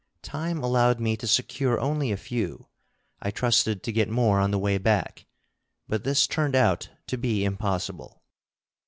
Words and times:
Time 0.23 0.63
allowed 0.63 0.99
me 0.99 1.15
to 1.15 1.27
secure 1.27 1.79
only 1.79 2.11
a 2.11 2.17
few; 2.17 2.65
I 3.21 3.29
trusted 3.29 3.83
to 3.83 3.91
get 3.91 4.09
more 4.09 4.39
on 4.39 4.49
the 4.49 4.57
way 4.57 4.79
back, 4.79 5.27
but 5.87 6.03
this 6.03 6.25
turned 6.25 6.55
out 6.55 6.89
to 7.05 7.19
be 7.19 7.45
impossible. 7.45 8.23